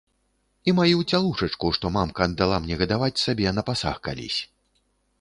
І 0.71 0.73
маю 0.79 0.97
цялушачку, 1.11 1.71
што 1.79 1.93
мамка 1.99 2.21
аддала 2.29 2.57
мне 2.65 2.75
гадаваць 2.83 3.13
сабе 3.27 3.55
на 3.59 3.69
пасаг 3.71 4.05
калісь. 4.09 4.41